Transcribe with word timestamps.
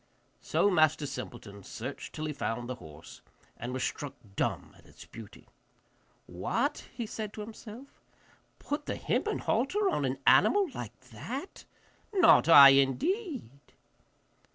So 0.39 0.71
Master 0.71 1.05
Simpleton 1.05 1.61
searched 1.61 2.15
till 2.15 2.25
he 2.25 2.33
found 2.33 2.67
the 2.67 2.73
horse, 2.81 3.21
and 3.55 3.71
was 3.71 3.83
struck 3.83 4.15
dumb 4.35 4.73
at 4.75 4.87
its 4.87 5.05
beauty. 5.05 5.47
'What!' 6.25 6.85
he 6.91 7.05
said 7.05 7.31
to 7.33 7.41
himself, 7.41 8.01
'put 8.57 8.87
the 8.87 8.95
hempen 8.95 9.37
halter 9.37 9.87
on 9.91 10.03
an 10.05 10.17
animal 10.25 10.65
like 10.73 10.99
that? 11.11 11.65
Not 12.15 12.49
I, 12.49 12.69
indeed! 12.69 13.47